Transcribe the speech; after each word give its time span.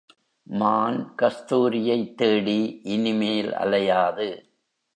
மான் 0.47 1.13
கஸ்தூரியைத் 1.15 2.15
தேடி 2.15 2.79
இனிமேல் 2.83 3.53
அலையாது. 3.53 4.29